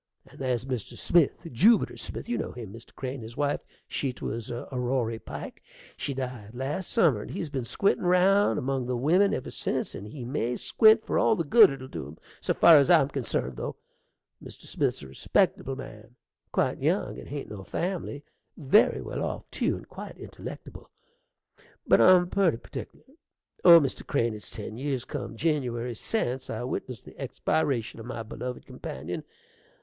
[0.25, 0.97] And there's Mr.
[0.97, 2.91] Smith, Jubiter Smith: you know him, Mr.
[2.95, 5.61] Crane, his wife, (she 't was Aurory Pike)
[5.95, 10.07] she died last summer, and he's ben squintin' round among the wimmin ever since, and
[10.07, 13.57] he may squint for all the good it'll dew him so far as I'm consarned,
[13.57, 13.75] though
[14.43, 14.61] Mr.
[14.61, 16.15] Smith's a respectable man,
[16.51, 18.23] quite young and hain't no family,
[18.57, 20.89] very well off, tew, and quite intellectible,
[21.85, 23.03] but I'm purty partickler.
[23.63, 24.03] Oh, Mr.
[24.07, 29.23] Crane, it's ten years come Jinniwary sense I witnessed the expiration o' my belovid companion!